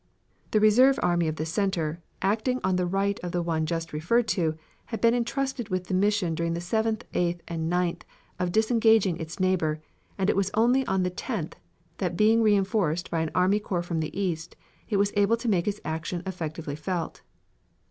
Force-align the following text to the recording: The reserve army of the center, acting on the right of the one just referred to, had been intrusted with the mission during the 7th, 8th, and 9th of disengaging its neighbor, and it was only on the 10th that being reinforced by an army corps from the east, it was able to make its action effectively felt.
The 0.49 0.59
reserve 0.59 0.99
army 1.03 1.27
of 1.27 1.35
the 1.35 1.45
center, 1.45 2.01
acting 2.23 2.59
on 2.63 2.75
the 2.75 2.87
right 2.87 3.19
of 3.19 3.33
the 3.33 3.43
one 3.43 3.67
just 3.67 3.93
referred 3.93 4.27
to, 4.29 4.57
had 4.85 4.99
been 4.99 5.13
intrusted 5.13 5.69
with 5.69 5.83
the 5.83 5.93
mission 5.93 6.33
during 6.33 6.55
the 6.55 6.59
7th, 6.59 7.03
8th, 7.13 7.41
and 7.47 7.71
9th 7.71 8.01
of 8.39 8.51
disengaging 8.51 9.17
its 9.17 9.39
neighbor, 9.39 9.79
and 10.17 10.27
it 10.27 10.35
was 10.35 10.49
only 10.55 10.83
on 10.87 11.03
the 11.03 11.11
10th 11.11 11.53
that 11.99 12.17
being 12.17 12.41
reinforced 12.41 13.11
by 13.11 13.19
an 13.19 13.29
army 13.35 13.59
corps 13.59 13.83
from 13.83 13.99
the 13.99 14.19
east, 14.19 14.55
it 14.89 14.97
was 14.97 15.13
able 15.15 15.37
to 15.37 15.47
make 15.47 15.67
its 15.67 15.79
action 15.85 16.23
effectively 16.25 16.75
felt. 16.75 17.21